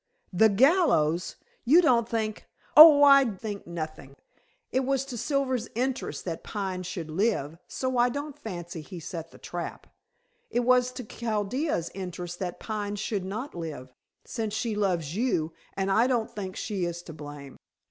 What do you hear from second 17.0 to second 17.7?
to blame.